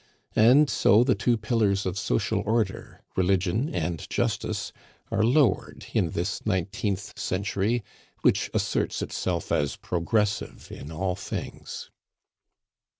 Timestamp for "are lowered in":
5.11-6.09